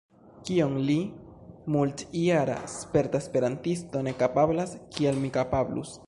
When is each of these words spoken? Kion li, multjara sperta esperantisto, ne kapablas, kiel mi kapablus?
Kion 0.45 0.77
li, 0.85 0.95
multjara 1.75 2.55
sperta 2.77 3.21
esperantisto, 3.25 4.01
ne 4.09 4.13
kapablas, 4.23 4.73
kiel 4.97 5.21
mi 5.27 5.31
kapablus? 5.37 5.93